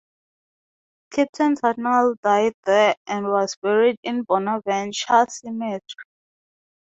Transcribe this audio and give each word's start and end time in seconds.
Captain 1.11 1.55
Tattnall 1.55 2.15
died 2.23 2.53
there 2.65 2.95
and 3.05 3.27
was 3.27 3.55
buried 3.61 3.99
in 4.01 4.23
Bonaventure 4.23 5.27
Cemetery. 5.29 5.79